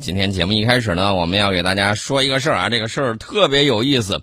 [0.00, 4.22] 今天节目一开始呢，我们要给大家说一个事儿啊，这个事儿特别有意思。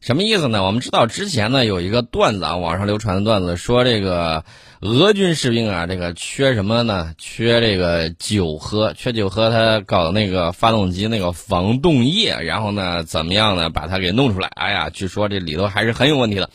[0.00, 0.64] 什么意思呢？
[0.64, 4.44] 我们知道之前呢有一个段子啊，网上流传的段子说这个
[4.80, 7.14] 俄军士兵啊，这个缺什么呢？
[7.16, 13.70] 缺这个酒喝，缺酒喝，他搞那个发动机那个防冻液，然后呢怎么样呢？
[13.70, 14.48] 把它给弄出来。
[14.48, 16.50] 哎呀，据说这里头还是很有问题的。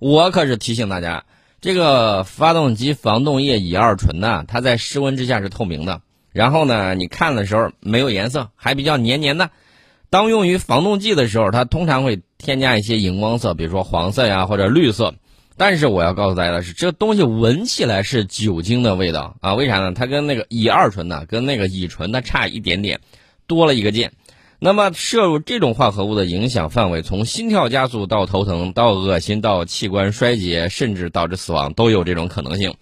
[0.00, 1.24] 我可是提醒大家，
[1.60, 6.00] 这个发动机防冻液乙二醇呢，它在室温之下是透明的，
[6.32, 9.50] 然后呢你看的时候没有颜色，还比较黏黏的。
[10.10, 15.14] 当用于防冻剂的时候，它通常会添加一些荧光色，比如说黄色呀或者绿色。
[15.56, 19.54] 但是我要告诉大家的是，这东西闻起来是酒精的味道啊？
[19.54, 19.92] 为啥呢？
[19.92, 22.98] 它跟那个乙二醇呢，跟那个乙醇它差一点点，
[23.46, 24.12] 多了一个键。
[24.58, 32.74] 那么摄入这种化合物的影响范围，从心跳加速到头疼，到恶心，到器官衰竭，甚至导致死亡，都有这种可能性。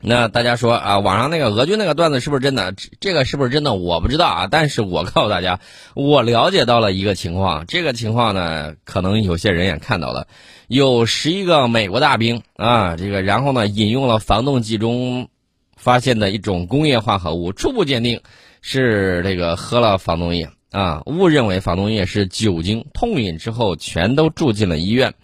[0.00, 2.72] 那大家说啊，网上那个俄军那个段子是不是真的？
[3.00, 3.74] 这个是不是真的？
[3.74, 4.48] 我不知道啊。
[4.48, 5.58] 但是我告诉大家，
[5.94, 7.66] 我了解到了一个情况。
[7.66, 10.28] 这个情况呢，可能有些人也看到了，
[10.68, 15.28] 有十一个美国大兵啊，这个然后呢，引用了防冻剂中
[15.76, 18.20] 发现的一种工业化合物，初步鉴定
[18.60, 25.14] 是这个喝了防冻液啊，误认为防冻液是酒精，痛饮之后全都住进了医院。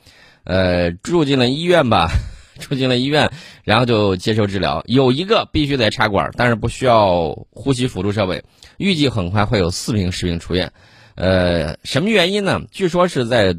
[0.42, 2.10] 呃，住进了医院吧。
[2.58, 3.30] 住进了医院，
[3.62, 4.82] 然后就接受治疗。
[4.86, 8.44] 有一个必须得插管，但是不需要呼吸辅助设备。
[8.76, 10.72] 预计很快会有四名士兵出院。
[11.14, 12.60] 呃，什么原因呢？
[12.70, 13.56] 据说是在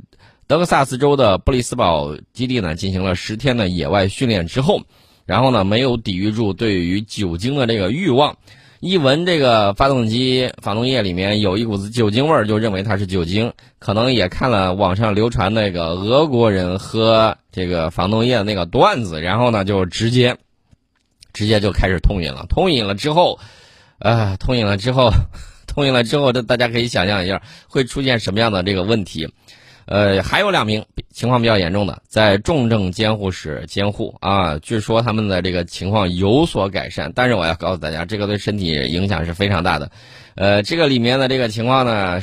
[0.48, 4.82] 德克萨斯州的布里斯堡基地呢进行了十天的野外训练之后，
[5.26, 8.38] 然后呢没有抵御住对于酒精的这个欲望。
[8.86, 13.52] 一闻这个发动机防冻液里面有一股子酒精味儿，就认为它是酒精。
[13.80, 20.38] 可能也看了网上流传那个俄国人喝这个防冻液的那个段子，然后呢就直接，
[21.33, 22.45] 直接就开始痛饮了。
[22.47, 23.39] 痛饮了之后，
[23.97, 25.09] 啊，痛饮了之后，
[25.66, 29.27] 痛饮了之后，这大家可以想象一下会出现什么样的这个问题。
[29.86, 39.92] 呃，还有两名情况比较严重的，在重症监护室监护啊，据说他们的这个情况有所改善，但是我要告诉大家，这个对身体影响是非常大的。
[40.36, 42.21] 呃，这个里面的这个情况呢，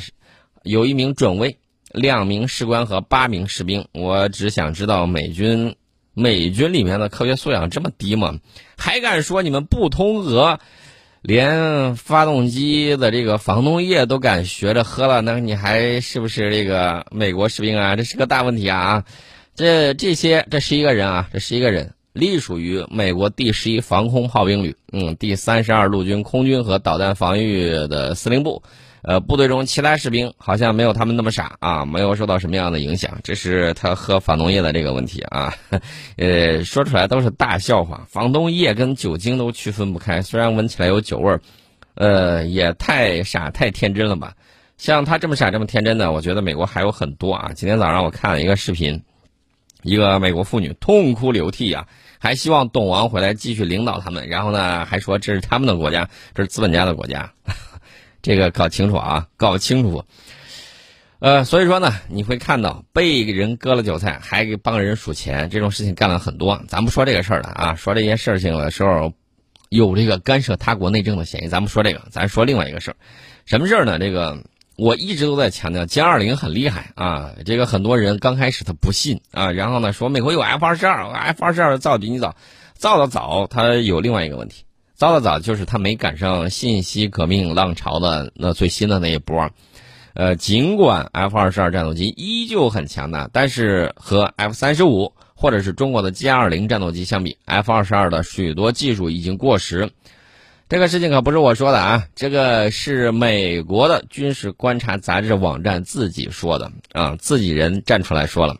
[0.63, 1.57] 有一名准尉、
[1.91, 3.87] 两名士官和八名士兵。
[3.93, 5.75] 我只想知道美军，
[6.13, 8.39] 美军里面的科学素养这么低吗？
[8.77, 10.59] 还敢说你们不通俄？
[11.23, 17.95] 连发动机的这个防冻液都敢学着喝了，那你还是不是这个美国士兵啊？
[17.95, 19.05] 这是个大问题啊！
[19.55, 28.61] 这这些这十一个人啊，这十一个人隶属于美国第十一防空炮兵旅，嗯，第三十二陆军空军和导弹防御的司令部。
[29.03, 33.19] 呃，部队中其他士兵好像没有他们那么傻啊，没有受到什么样的影响。
[33.21, 35.53] 这是他喝防冻液的这个问题啊，
[36.15, 38.05] 呃，说出来都是大笑话。
[38.09, 41.41] 防冻液跟酒精都区分不开，虽然闻起来有酒味儿，
[41.95, 44.33] 呃，也太傻太天真了吧？
[44.77, 47.51] 像他这么傻这么天真的，我觉得美国还有很多啊。
[47.53, 49.03] 今天早上我看了一个视频，
[49.81, 51.85] 一个美国妇女痛哭流涕啊，
[52.19, 57.29] 还希望董王回来继续领导他们，然后呢，还说这是他们的国家，这是资本家的国家。
[58.23, 60.03] 这个搞清楚啊，搞清楚。
[61.19, 66.61] 呃，所以说呢，你会看到被人割了韭菜，还给帮人数钱，这种事情干了很多。
[66.67, 69.13] 咱不说这个事儿了啊，说这件事情的时候，
[69.69, 71.47] 有这个干涉他国内政的嫌疑。
[71.47, 72.97] 咱不说这个，咱说另外一个事儿。
[73.45, 73.99] 什么事儿呢？
[73.99, 74.41] 这个
[74.77, 77.31] 我一直都在强调，歼二零很厉害啊。
[77.45, 82.35] 这个很多人刚开始他不信啊，然后呢说美国有 F 二十二，F 二十二造比你早，
[82.73, 84.63] 造的早，它有另外一个问题。
[85.11, 89.49] 早早，就是他没赶上信息革命浪潮的那最新的那一波。
[90.13, 99.91] 呃，尽管 F 二十二战斗机依旧很强大，但是和 F 三十五或者是中国的歼二零战斗机相比，F 二十二的许多技术已经过时。
[100.69, 108.55] 这个事情可不是我说的啊，这个是美国的军事观察杂志网站自己说的啊，自己人站出来说了。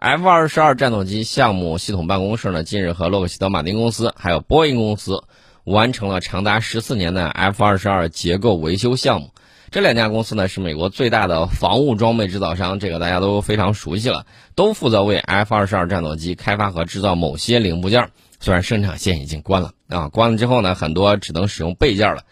[0.00, 5.24] F 二十二战斗机项目系统办公室呢，近日和洛克希德马丁公司还有波音公司
[5.64, 9.30] 完成了长达十四年的 F 二十二结构维修项目。
[9.72, 14.24] 这两家公司呢，是美国最大的防务装备制造商，这个大家都非常熟悉了，
[14.54, 18.10] 都负责为 F 二十二战斗机开发和制造某些零部件。
[18.38, 22.22] 虽然生产线已经关了啊，关了之后呢，很多只能使用备件了。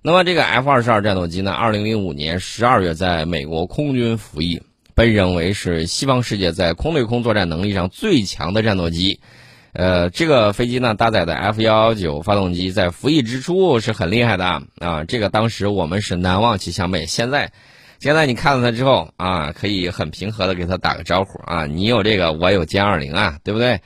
[0.00, 4.62] 那么这个 F 二十二战斗机呢，二零零五年十二月在美国空军服役。
[5.00, 9.20] 被认为是西方世界在空对空作战能力上最强的战斗机，
[9.72, 17.06] 呃，这个飞机呢搭载的 F 幺幺九发动机在服役之初是很厉害的啊，这个当时我们是难忘其项背。
[17.06, 17.50] 现在，
[17.98, 23.80] 现在你看到它之后啊，可以很平和的给它打个招呼啊，你有这个，我有歼二零啊，对不对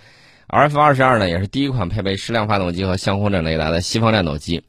[0.49, 4.65] ？F 二十二呢也是第一款配备矢量发动机和相控阵雷达的西方战斗机。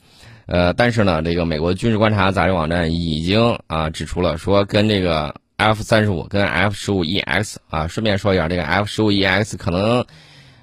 [0.45, 10.05] 呃，但是呢，这个美国军事观察杂志网站已经啊指出了，说跟这个 F 三十五跟 F 十五 EX 啊，顺便说一下，这个 F 十五 EX 可能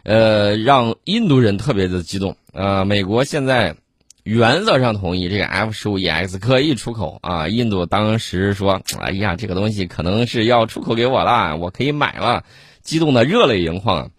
[0.02, 2.36] 呃让印度人特别的激动。
[2.52, 3.76] 呃，美国现在
[4.22, 12.44] 原则上同意这个 F 十五 EX 可以出口啊，印度当时说，哎呀，这个东西可能是要出口给我了，我可以买了，
[12.82, 14.10] 激动的热泪盈眶。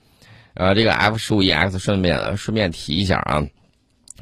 [0.56, 3.46] 呃，这个 F 十五 EX 顺便顺便提一下啊。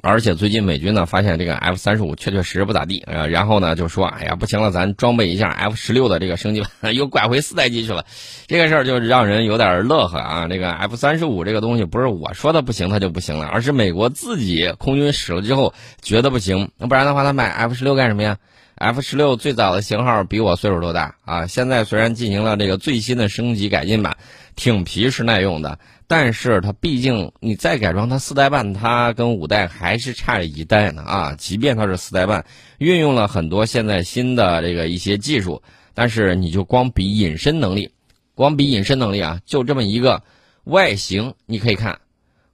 [0.01, 8.05] 而且最近美军呢发现这个 F 三十五确确实实不咋地，然后呢就说，哎呀不行了，咱装备一下 F 十六的这个升级版， 又拐回四代机去了。
[8.47, 10.47] 这个事儿就让人有点乐呵啊。
[10.47, 18.37] 这个 F 三十五这个东西不是我说的不行它就不行了，而是美国自己空军使了之后觉得不行，那不然的话他买 F 十六干什么呀
[18.75, 24.17] ？F 十六最早的型号比我岁数都大啊，现在虽然进行了这个最新的升级改进版，
[24.55, 25.77] 挺皮实耐用的。
[26.11, 31.35] 但是它毕竟你再改装它四代半，它跟五代还是差一代呢啊！
[31.37, 32.45] 即便它是四代半，
[32.79, 35.63] 运用了很多现在新的这个一些技术，
[35.93, 37.91] 但是你就光比隐身能力，
[38.35, 40.21] 光比隐身能力啊，就这么一个
[40.65, 41.97] 外形，你可以看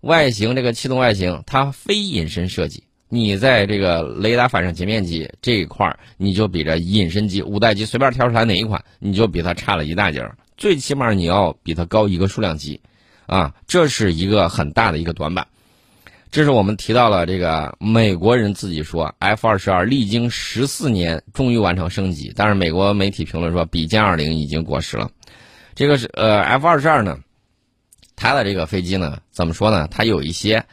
[0.02, 12.80] 外形这个气动外形，它非隐身设计，你在这个雷达反射截面积这一块儿，你就比这隐身机五代机随便挑出来哪一款，你就比它差了一大截儿，最起码你要比它高一个数量级。
[13.28, 15.46] 啊，这是一个很大的一个短板，
[16.32, 25.12] 这是我们提到了这个美国人自己说，F 二十二历经十四年终于完成升级，但是美国媒体评论说比歼二零已经过时了。
[25.76, 27.20] 这个是呃 F 二十二呢，
[28.16, 29.88] 它的这个飞机呢怎么说呢？
[29.92, 30.64] 它有一些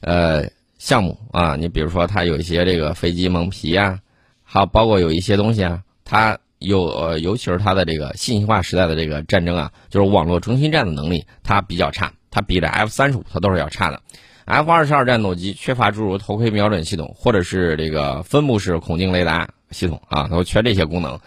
[0.00, 4.00] 呃项目啊，你比如说它有一些这个飞机蒙皮啊，
[4.42, 6.38] 还有包括有一些东西啊，它。
[6.58, 14.00] 有呃，尤其是它的这个信息化时代的这个战争啊，就是网络中心战的能力，它比较差，它比这 F 三十五它都是要差的。
[14.44, 21.18] F 二十二战斗机缺乏诸如头盔瞄准系统，或者是这个分布式孔径雷达系统啊，都缺这些功能。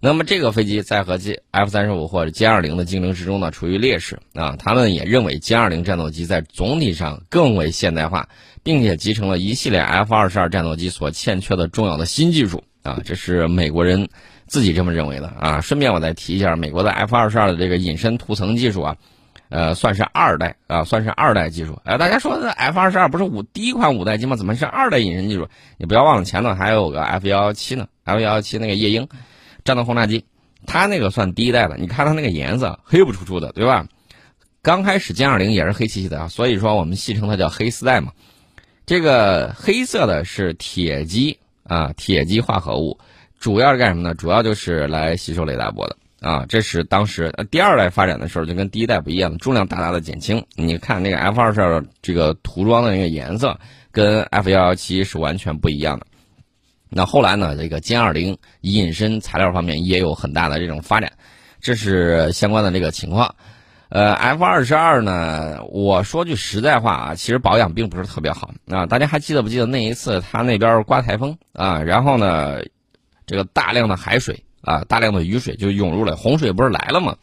[0.00, 4.54] 那么这个飞机在和 G F 三十五或者歼二零的竞争之中呢，处于劣势啊。
[4.56, 8.28] 他们也认为歼二零战斗机在总体上更为现代化，
[8.62, 13.00] 并且集成了一系列 F 二十二战斗机所欠缺的重要的新技术啊。
[13.04, 14.08] 这是美国人。
[14.50, 15.60] 自己这么认为的啊！
[15.60, 18.96] 顺便我再提一下，美国的 F 二十二的这个隐身涂层技术啊，
[19.50, 21.78] 呃，算是二代啊，算是二代技术。
[21.84, 24.36] 哎，大家说的 F 二十二不是五第一款五代机吗？
[24.36, 25.48] 怎么是二代隐身技术？
[25.76, 29.06] 你不要忘了前头还有个 F 幺幺七呢，F 幺幺七那个夜鹰
[29.64, 30.24] 战斗轰炸机，
[30.64, 31.76] 它那个算第一代的。
[31.76, 33.86] 你看它那个颜色黑不出出的，对吧？
[34.62, 38.12] 刚开始歼二零也是黑漆漆的啊，所以说我们戏称它叫黑丝带嘛。
[38.86, 42.98] 这个黑色的是铁机啊，铁基化合物。
[43.38, 44.14] 主要是干什么呢？
[44.16, 46.44] 主要就是来吸收雷达波的啊！
[46.48, 50.44] 这是当时第二代发展的时候，就跟第一代不一样，重量大大的减轻。
[50.56, 53.56] 你看那个 F 二十二这个涂装的那个颜色，
[53.92, 56.06] 跟 F 幺幺七是完全不一样的。
[56.90, 61.12] 那后来呢，这个歼二零隐身材料方面也有很大的这种发展，
[61.60, 63.32] 这是相关的这个情况。
[63.88, 68.86] 呃，F 二十二呢，我说句实在话啊，其实保养并不是特别好啊。
[68.86, 71.82] 大家还记得不记得那一次它那边刮台风啊？
[71.82, 72.60] 然后呢？
[73.26, 77.14] 这个大量的海水啊，大量的雨水就涌入了，洪水不是来了吗？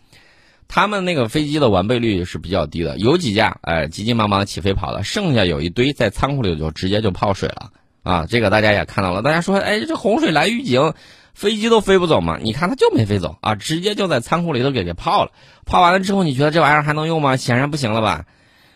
[0.68, 7.72] 他们那个飞机的完备率是比较低的，有几架哎急急忙忙起飞跑了，剩下有一堆在仓库里就直接就泡水了
[8.04, 8.28] 啊！
[8.30, 10.94] 这个大家也看到了，大家说哎这洪水来预警，
[11.36, 12.40] 飞机都飞不走嘛？
[12.42, 15.32] 你看它就没飞走啊，直接就在仓库里头给给泡了。
[15.66, 17.36] 泡完了之后，你觉得这玩意儿还能用吗？
[17.36, 18.26] 显然不行了吧？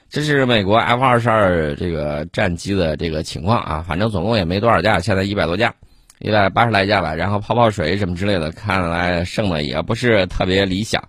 [0.10, 5.74] 这是美国 F 二十二这个战机的这个情况啊，反正总共也没多少架，现在一百多架。
[6.22, 11.02] 一百八十来架吧，然后泡泡水什么之类的，看来剩的也不是特别理想。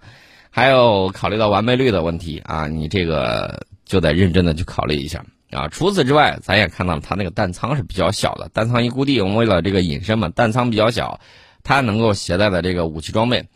[0.51, 5.67] 还有考虑到完备率的问题啊，你这个就得认真的去考虑一下啊。
[5.67, 11.19] 除此之外，咱也看到它那个弹仓是比较小的，弹仓一固定，为了这个隐身嘛，弹仓比较小，
[11.62, 13.47] 它能够携带的这个武器装备，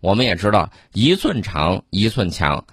[0.00, 2.64] 我们也知道一寸长一寸强。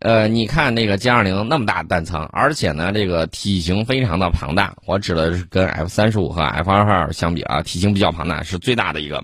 [0.00, 4.74] 呃，你看那个歼二零那么大弹仓，而且呢，这个体型非常的庞大。
[4.86, 9.22] 我指的是跟 F 三十五和 F 二二相比啊，体型比较庞大，是最大的一个。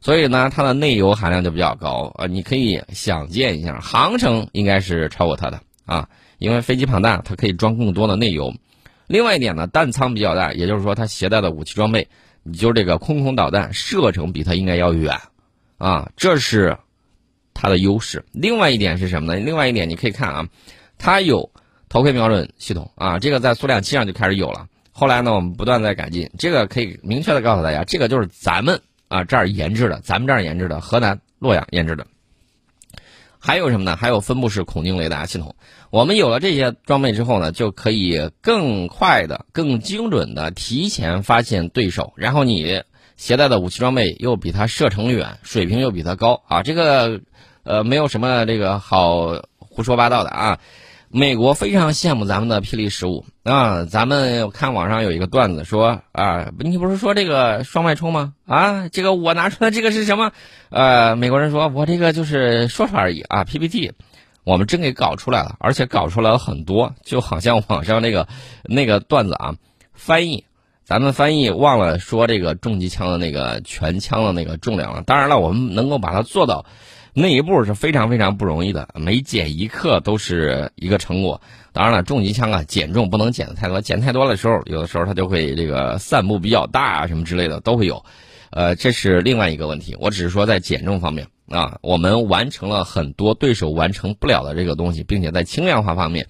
[0.00, 2.26] 所以呢，它的内油含量就比较高啊。
[2.26, 8.54] 你可以想见一下，航程应该是超过它的啊，因为飞机庞大，它可以装更多的内油。
[9.08, 12.08] 另外一点呢，弹仓比较大，也就是说它携带的武器装备，
[12.48, 15.16] 你就这个空空导弹射程比它应该要远
[15.76, 16.76] 啊，这是。
[17.60, 19.40] 它的优势，另外一点是什么呢？
[19.44, 20.46] 另外一点你可以看啊，
[20.96, 21.50] 它有
[21.88, 24.68] 头盔瞄准系统啊，这个在苏两七上就开始有了。
[24.92, 32.06] 后来呢，我们不断在改进，这个可以明确的告诉大家，这个就是咱们啊这儿研制的，咱们这儿研制的，河南洛阳研制的。
[33.38, 33.96] 还有什么呢？
[33.96, 35.54] 还有分布式孔径雷达系统。
[35.90, 42.82] 我们有了这些装备之后呢，就可以更快的、更精准的提前发现对手，然后你
[43.16, 46.62] 携带的武器装备又比它射程远，水平又比它高啊！
[46.62, 47.20] 这个
[47.62, 50.58] 呃，没有什么这个好胡说八道的啊。
[51.10, 53.84] 美国非常羡慕咱们的霹雳十五啊！
[53.84, 58.34] 咱们看网上有一个段子说啊，你不是说这个双脉冲吗？
[58.46, 60.32] 啊，这个我拿出来这个是什么？
[60.68, 63.92] 呃，美国人说我这个就是说说而已啊，PPT，
[64.44, 68.28] 我们真给搞出来了，而且搞出来了很多，就好像网上那个
[68.64, 69.54] 那个段子啊，
[69.94, 70.44] 翻译，
[70.84, 75.02] 咱们翻译忘了说这个重机枪的那个全枪的那个重量了。
[75.04, 76.66] 当然了，我们能够把它做到。
[77.20, 81.40] 那一步是非常非常不容易的，每减一克都是一个成果。
[81.72, 88.04] 当然了，重机枪啊，减重不能减的太多，减太多的时候，有的时候它就会这个散布比较大啊，什么之类的都会有。
[88.50, 89.96] 呃，这是另外一个问题。
[89.98, 96.28] 我只是说在减重方面啊，我们完成了很多对手完成不了的这个东西，并且在轻量化方面。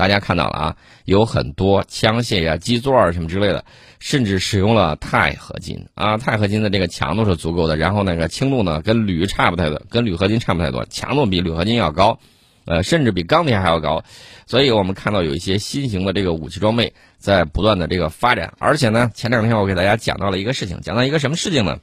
[0.00, 3.66] 大家看到了啊，有很多枪械呀、基座啊什么之类的，
[3.98, 12.18] 甚至使用了钛合金啊，钛合金的这个强度是足够的，然后那个轻度呢跟铝差不太多，跟铝合金差不太多，强度比铝合金要高，
[12.64, 14.02] 呃，甚至比钢铁还要高，
[14.46, 21.78] 所以我们看到有一些新型的这个武器装备在不断的这个发展，而且呢，前两天我给大家讲到了一个事情，讲到一个什么事情呢？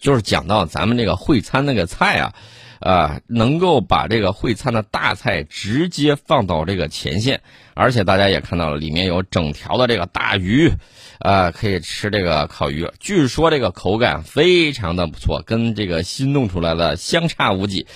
[0.00, 2.32] 就是讲到咱们这个会餐那个菜啊。
[2.80, 7.40] 啊，能够把这个会餐的大菜直接放到这个前线，
[7.74, 10.72] 而且大家也看到了，里面有整条的这个大鱼，
[11.18, 12.88] 啊，可以吃这个烤鱼。
[13.00, 17.86] 据说这个口感非常的不错，跟这个新弄出来的相差无几。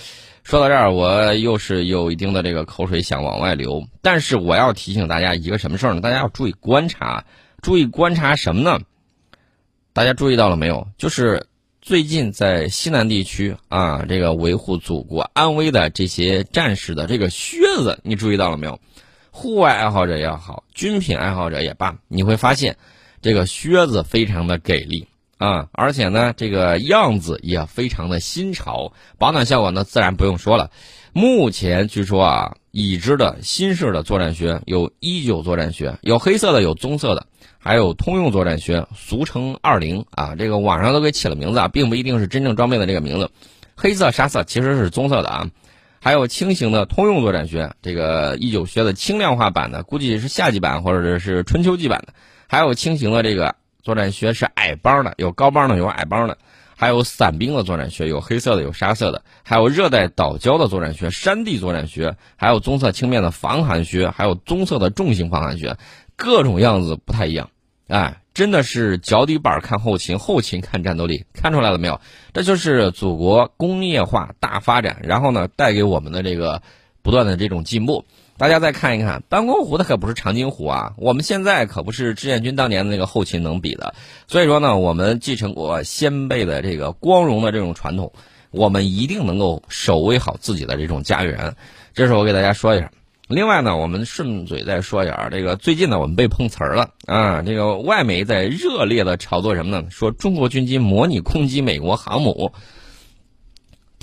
[0.43, 3.87] 说到这儿，我又是有一定的这个口水想往外流。
[4.01, 6.01] 但是我要提醒大家一个什么事儿呢？
[6.01, 7.23] 大家要注意观察，
[7.61, 8.81] 注意观察什么呢？
[9.93, 10.89] 大家注意到了没有？
[10.97, 11.47] 就是。
[11.83, 18.79] 最近在西南地区啊，这个维护祖国安危的这些战士的这个靴子，你注意到了没有？
[19.31, 22.77] 户外爱好者也好，军品爱好者也罢，你会发现，
[23.21, 25.09] 这个靴子非常的给力
[25.43, 30.71] 啊，而且呢，这个样子也非常的新潮，保暖效果呢，自然不用说了。
[31.11, 37.27] 目前据说啊，已知的新式的作战靴有一九作战靴，有黑色的，有棕色的。
[37.59, 43.29] 还有通用作战靴，俗称二零啊，这个网上都给起了名字啊，并不一定是真正装备的这个名字。
[43.75, 45.49] 黑色、沙色其实是棕色的啊。
[45.99, 52.13] 还有轻型的通用作战靴，这个一九靴的轻量化版的，估计是夏季版或者是春秋季版的。
[52.47, 56.37] 还有轻型的这个作战靴是矮帮的，有高帮的，有矮帮的。
[56.75, 59.23] 还有伞兵的作战靴，有黑色的，有沙色的。
[59.43, 65.77] 还有热带岛礁的作战靴，山地作战靴，还有棕色轻便的防寒靴，还有棕色的重型防寒靴，
[66.15, 67.51] 各种样子不太一样。
[67.87, 72.01] 哎，真的是脚底板看后勤，后勤看战斗力，看出来了没有？
[72.33, 76.61] 这就是祖国工业化大发展，然后呢，带给我们的这个
[77.01, 78.03] 不断的这种进步。
[78.43, 83.95] 大家再看一看，班公湖它可不是长津湖啊，我们现在可不是志愿军当年的那个后勤能比的。
[84.27, 88.11] 所以说呢，我们继承过先辈的这个光荣的这种传统，
[88.51, 91.55] 我们一定能够守卫好自己的这种家园。
[91.93, 92.91] 这是我给大家说一下。
[93.29, 97.41] 另外呢，我们顺嘴再说一下，这个最近呢，我们被碰瓷儿了啊！
[97.43, 99.87] 这个外媒在热烈的炒作什么呢？
[99.89, 102.51] 说中国军机模拟攻击美国航母，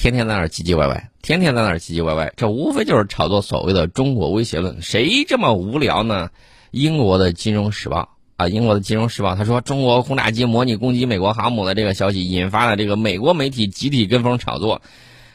[0.01, 4.81] 天天在那儿唧唧歪歪，天天在那儿唧唧歪歪，这无非就是炒作所谓的中国威胁论。
[4.81, 6.31] 谁这么无聊呢？
[6.71, 8.01] 英国的《金融时报》
[8.43, 14.81] 啊，英国的《金融时报》他说中国轰炸机模拟攻击美国航母的这个消息，引发了这个美国媒体集体跟风炒作。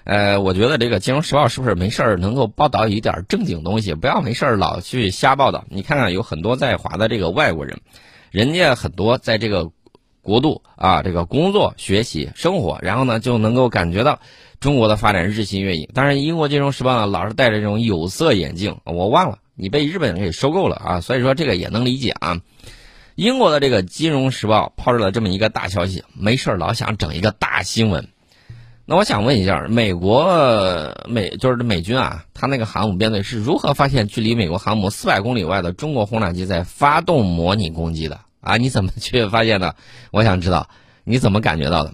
[0.04, 5.66] 呃，我觉得这个《金融时报》是不是没事儿能够报道一点正经东西，不要没事儿老去瞎报道。
[5.70, 7.82] 你看看，有很多在华的这个外国人，
[8.32, 9.70] 人家很多在这个
[10.24, 14.22] 国度啊，这个工作、学习、生活，然后呢就能够感觉到
[14.60, 15.90] 中国的发展日新月异。
[15.94, 22.42] 当然，英国《金融时报》呢老是戴着这种有色眼镜，我忘了你被日本人给收购了啊，所以说这个也能理解啊。
[23.16, 28.10] 英国的这个《金融时报》抛出了这么一个大消息，没事儿老想整一个大新闻。
[28.86, 38.58] 那我想问一下，美国美就是美军啊，他那个航母编队是如何发现距离美国航母四百公里外的中国轰炸机在发动模拟攻击的啊？
[38.58, 39.76] 你怎么去发现的？
[40.12, 40.70] 我想知道
[41.04, 41.94] 你怎么感觉到的。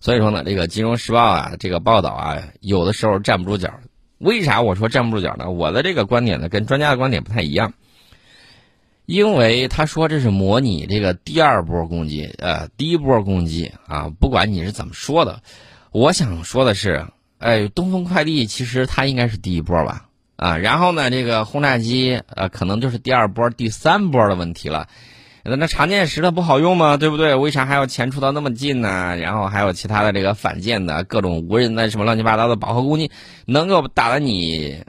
[0.00, 3.70] 所以说呢，这个《金融时报》啊，这个报道啊，有的时候站不住脚。
[4.16, 5.50] 为啥我说站不住脚呢？
[5.50, 7.74] 我的这个观点呢，跟专家的观点不太一样，
[9.04, 15.42] 因为他说这是模拟这个第二波攻击，呃，第一波攻击啊，不管你是怎么说的。
[15.92, 17.06] 我想说的是，
[17.38, 24.88] 哎，东风快递其实它应该是第一波吧，啊，然后呢，这个轰炸机呃，可能就是第二波、第三波的问题了。
[25.42, 26.96] 那那长剑石它不好用吗？
[26.96, 27.34] 对不对？
[27.34, 29.16] 为啥还要前出到那么近呢？
[29.16, 33.10] 然后还有其他的这个反舰的各种无人的什么乱七八糟的饱和攻击，
[33.46, 34.84] 能够打得你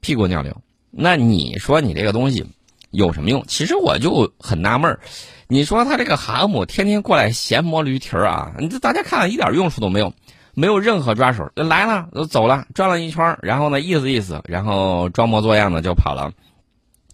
[0.00, 0.56] 屁滚尿流。
[0.90, 2.46] 那你说你这个东西
[2.90, 3.44] 有什么用？
[3.48, 5.00] 其实我就很纳闷儿。
[5.48, 10.12] 你说他这个航母天天过来闲磨驴蹄儿啊，你这大家看一点用处都没有，
[10.54, 16.32] 没有任何抓手，来了都走了，转了一圈，然后呢意思意思，然后装模作样的就跑了，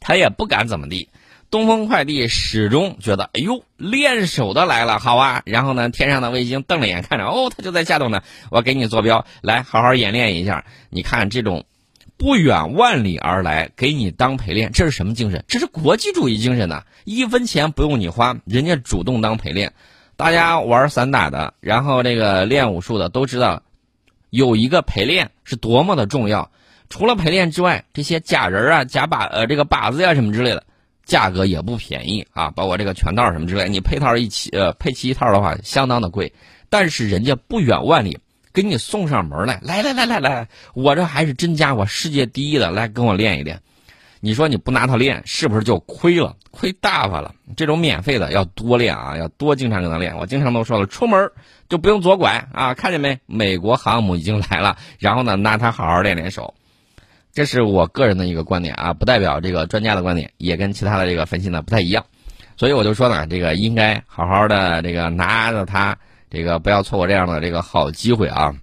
[0.00, 1.08] 他也不敢怎么地。
[1.52, 5.42] 东风快递始终觉得，哎呦，练手的来了，好啊。
[5.44, 8.22] 然后呢，天上的卫星瞪了眼，看着，哦，他就在下头呢。
[8.50, 10.64] 我给你坐标，来好好演练一下。
[10.88, 11.66] 你看这种
[12.16, 15.44] 不远万里而来给你当陪练，这是什么精神？
[15.46, 16.84] 这是国际主义精神呐！
[17.04, 19.74] 一分钱不用你花，人家主动当陪练。
[20.16, 23.62] 大家玩散打的，然后这个练武术的都知道，
[24.30, 26.50] 有一个陪练是多么的重要。
[26.88, 30.64] 除了陪练之外，这些假人啊、假靶呃这个靶子呀什么之类的。
[31.12, 36.32] 价格也不便宜啊，包括这个全套什么之类，你配套一起呃配齐一套的话，相当的贵。
[36.70, 38.18] 但是人家不远万里
[38.50, 43.60] 给你送上门来，来来来来来，我这还是真家伙，世界第一的，来跟我练一练。
[44.20, 46.34] 你说你不拿它练，是不是就亏了？
[46.50, 47.34] 亏大发了。
[47.58, 50.16] 这种免费的要多练啊，要多经常跟他练。
[50.16, 51.30] 我经常都说了，出门
[51.68, 53.18] 就不用左拐啊，看见没？
[53.26, 56.54] 美国航母已经来了，然后呢，拿它好好练练手。
[57.34, 62.04] 这是我个人的一个观点啊，不代表这个专家的观点，也跟其他的这个分析呢不太一样，
[62.58, 65.96] 所以我就说呢，这个应该好好的这个拿着它，
[66.30, 68.54] 这个不要错过这样的这个好机会啊。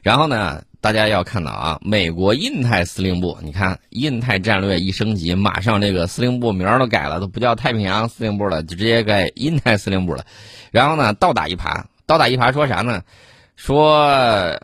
[0.00, 10.24] 然后呢，大家要看到啊，美国印太司令部，你看印太战略一升级，马上这个司令部名儿都改了，都不叫太平洋司令部了，就直接改印太司令部了。
[10.70, 13.02] 然后呢，倒打一耙，倒打一耙说啥呢？
[13.56, 14.58] 说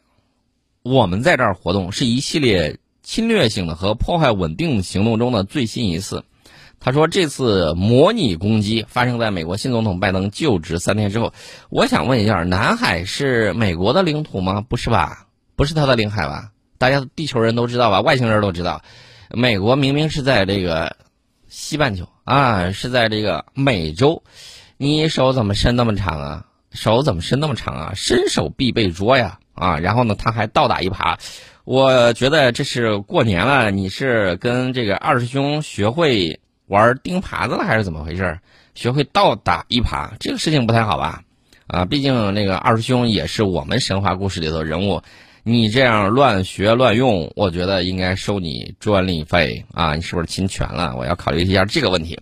[0.83, 2.79] 我们在这儿活动是一系列。
[3.05, 6.25] 侵略性的和破坏稳定行动中的最新一次，
[6.81, 11.33] 他说这次模拟攻击发生在美国新总统拜登就职三天之后。
[11.69, 14.65] 我想问一下，南海是美国的领土吗？
[14.67, 15.27] 不是吧？
[15.55, 16.51] 不是他的领海吧？
[16.79, 18.01] 大家地球人都知道吧？
[18.01, 18.83] 外星人都知道，
[19.31, 20.97] 美国明明是在这个
[21.47, 24.23] 西半球啊，是在这个美洲，
[24.79, 26.47] 你手怎么伸那么长啊？
[26.73, 27.93] 手怎么伸那么长啊？
[27.95, 29.39] 伸手必被捉呀！
[29.55, 31.19] 啊，然后呢，他还倒打一耙。
[31.65, 38.39] 我觉得这是过年了，你是跟这个二师兄学会玩钉耙子了，还是怎么回事？
[38.75, 41.23] 学会倒打一耙，这个事情不太好吧？
[41.67, 45.01] 啊，毕竟那个二师兄也是我们神话故事里头人物，
[45.43, 49.95] 你这样乱学乱用，我觉得应该收你专利费啊！
[49.95, 50.95] 你是不是侵权了？
[50.99, 52.21] 我要考虑一下这个问题。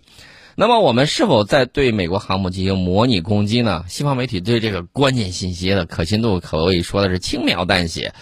[0.55, 3.83] 那么，我们是否在对美国航母进行模拟攻击呢？
[3.89, 8.13] 西方媒体对这个关键信息的可信度可以说的是轻描淡写。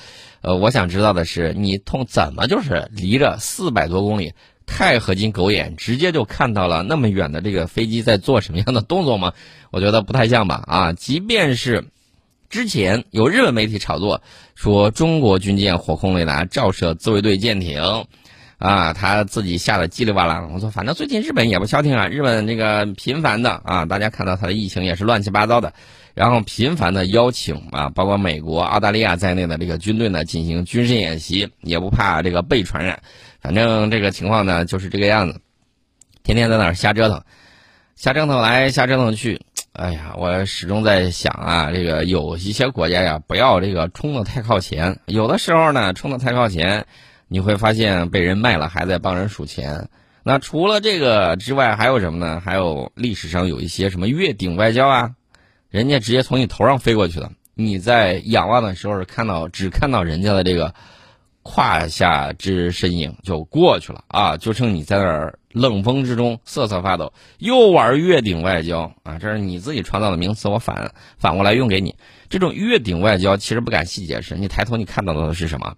[0.41, 4.33] 呃，我想知道的是，你通怎么就是离着四百多公里，
[4.65, 9.33] 钛合金狗眼直接就看到了那么远的这个飞机在做什么样的动作吗？
[9.69, 10.63] 我觉得不太像吧。
[10.65, 11.85] 啊，即便是
[12.49, 14.23] 之前有日本媒体炒作
[14.55, 18.07] 说中国军舰火控雷达照射自卫队舰艇，
[18.57, 20.49] 啊，他自己吓得叽里哇啦。
[20.51, 25.73] 我说，反正最近日本也不消停啊，日本这个频繁的啊，大家看到他的疫情也是乱七八糟的。
[26.13, 33.01] 然后频繁的邀请啊，包括美国、澳大利亚在内的这个军队呢进行军事演习，也不怕这个被传染。
[33.39, 35.41] 反正这个情况呢就是这个样子，
[36.23, 37.23] 天天在那儿瞎折腾，
[37.95, 39.41] 瞎折腾来，瞎折腾去。
[39.73, 44.99] 哎呀，我始终在想啊，这个有一些国家呀，不要这个冲得太靠前。
[45.05, 46.85] 有的时候呢，冲得太靠前，
[47.29, 49.87] 你会发现被人卖了，还在帮人数钱。
[50.23, 52.41] 那除了这个之外，还有什么呢？
[52.43, 55.11] 还有历史上有一些什么越顶外交啊？
[55.71, 60.75] 人家直接从你头上飞过去了，你在仰望的时候看到只看到人家的这个
[61.43, 69.17] 胯下之身影就过去了啊，就剩你在那儿冷风之中瑟瑟发抖，又玩月顶外交啊！
[69.17, 71.95] 这是你自己创造的名词，我反反过来用给你。
[72.29, 75.75] 这种月顶外交其实不敢细解释，你抬头你看到的是什么？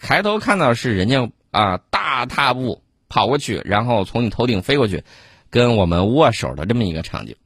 [0.00, 5.02] 抬头看到是人家啊大踏步跑过去，然后从你头顶飞过去，
[5.50, 7.36] 跟我们握手的这么一个场景。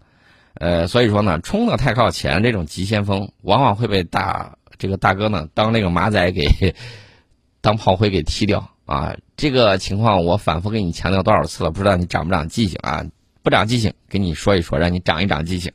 [0.59, 6.75] 呃，所以说呢，冲的太靠前，这种急先锋往往会被大这个大哥呢当那个马仔给
[7.61, 9.15] 当炮灰给踢掉啊！
[9.37, 13.05] 这个情况我反复给你强调多少次了，不知道你长不长记性啊？
[13.43, 15.73] 不长记性，给你说一说，让你长一长记性。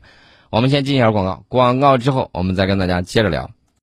[0.50, 3.50] 我们先进一下广告，广告之后我们再跟大家接着聊。